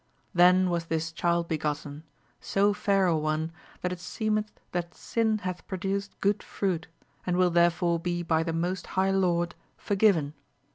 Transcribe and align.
Then 0.33 0.71
was 0.71 0.85
this 0.85 1.11
child 1.11 1.47
begotten, 1.47 2.01
so 2.39 2.73
fair 2.73 3.05
a 3.05 3.15
one, 3.15 3.51
that 3.81 3.91
it 3.91 3.99
seemeth 3.99 4.51
that 4.71 4.95
sin 4.95 5.37
hath 5.37 5.67
produced 5.67 6.19
good 6.21 6.41
fruit, 6.41 6.87
and 7.23 7.37
wiQ 7.37 7.53
therefore 7.53 7.99
be 7.99 8.23
by 8.23 8.41
the 8.41 8.51
most 8.51 8.87
high 8.97 9.11
Lord 9.11 9.53
forgiven. 9.77 10.33